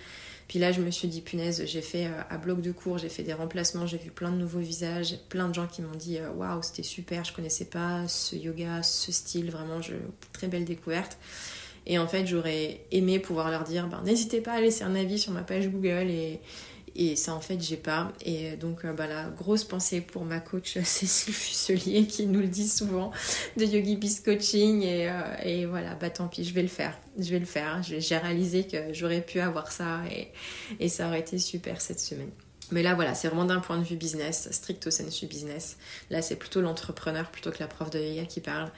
[0.49, 3.09] Puis là, je me suis dit, punaise, j'ai fait euh, à bloc de cours, j'ai
[3.09, 6.19] fait des remplacements, j'ai vu plein de nouveaux visages, plein de gens qui m'ont dit,
[6.19, 9.81] euh, waouh, c'était super, je connaissais pas ce yoga, ce style, vraiment,
[10.33, 11.19] très belle découverte.
[11.87, 15.19] Et en fait, j'aurais aimé pouvoir leur dire, ben, n'hésitez pas à laisser un avis
[15.19, 16.41] sur ma page Google et,
[16.99, 18.13] et ça, en fait, j'ai pas.
[18.25, 22.49] Et donc, euh, bah, la grosse pensée pour ma coach Cécile Fusselier qui nous le
[22.49, 23.11] dit souvent
[23.57, 24.83] de Yogi Peace Coaching.
[24.83, 26.99] Et, euh, et, voilà, bah tant pis, je vais le faire.
[27.19, 27.83] Je vais le faire.
[27.83, 30.01] J'ai réalisé que j'aurais pu avoir ça
[30.81, 32.31] et, ça aurait été super cette semaine.
[32.73, 35.77] Mais là, voilà, c'est vraiment d'un point de vue business, stricto sensu business.
[36.11, 38.73] Là, c'est plutôt l'entrepreneur plutôt que la prof de yoga qui parle.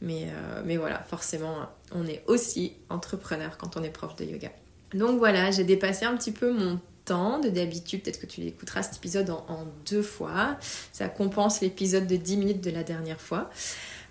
[0.00, 1.56] Mais, euh, mais voilà, forcément,
[1.92, 4.50] on est aussi entrepreneur quand on est prof de yoga.
[4.94, 8.02] Donc voilà, j'ai dépassé un petit peu mon de d'habitude.
[8.02, 10.56] Peut-être que tu l'écouteras cet épisode en, deux fois.
[10.92, 13.50] Ça compense l'épisode de 10 minutes de la dernière fois.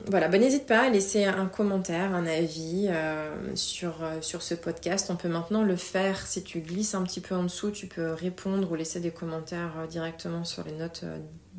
[0.08, 4.54] Voilà, bah, n'hésite pas à laisser un commentaire, un avis euh, sur, euh, sur ce
[4.54, 5.10] podcast.
[5.10, 8.12] On peut maintenant le faire si tu glisses un petit peu en dessous, tu peux
[8.12, 11.06] répondre ou laisser des commentaires euh, directement sur les notes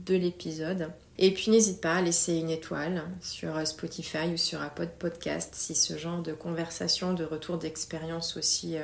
[0.06, 0.90] de l'épisode.
[1.16, 5.74] Et puis n'hésite pas à laisser une étoile sur Spotify ou sur Apple Podcast si
[5.74, 8.76] ce genre de conversation, de retour d'expérience aussi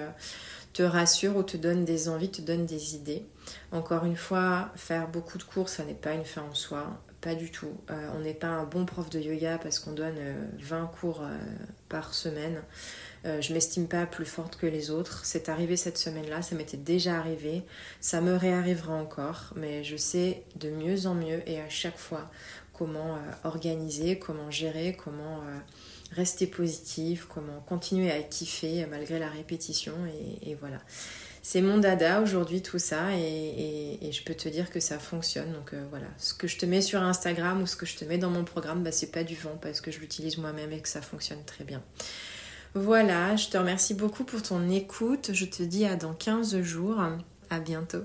[0.73, 3.25] te rassure ou te donne des envies, te donne des idées.
[3.73, 7.35] Encore une fois, faire beaucoup de cours, ça n'est pas une fin en soi, pas
[7.35, 7.77] du tout.
[7.91, 10.19] Euh, on n'est pas un bon prof de yoga parce qu'on donne
[10.59, 11.37] 20 euh, cours euh,
[11.89, 12.63] par semaine.
[13.25, 15.25] je m'estime pas plus forte que les autres.
[15.25, 17.63] C'est arrivé cette semaine-là, ça m'était déjà arrivé.
[18.01, 22.31] Ça me réarrivera encore, mais je sais de mieux en mieux et à chaque fois
[22.73, 25.43] comment organiser, comment gérer, comment
[26.13, 29.95] rester positif, comment continuer à kiffer malgré la répétition.
[30.43, 30.79] Et, voilà.
[31.43, 35.53] C'est mon dada aujourd'hui tout ça et, je peux te dire que ça fonctionne.
[35.53, 38.05] Donc euh, voilà, ce que je te mets sur Instagram ou ce que je te
[38.05, 40.81] mets dans mon programme, bah, c'est pas du vent parce que je l'utilise moi-même et
[40.81, 41.83] que ça fonctionne très bien.
[42.75, 45.31] Voilà, je te remercie beaucoup pour ton écoute.
[45.33, 47.01] Je te dis à dans 15 jours.
[47.49, 48.05] À bientôt.